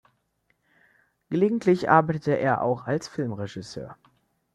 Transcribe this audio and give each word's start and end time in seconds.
Gelegentlich 1.29 1.91
arbeitete 1.91 2.31
er 2.31 2.63
auch 2.63 2.87
als 2.87 3.07
Filmregisseur. 3.07 3.97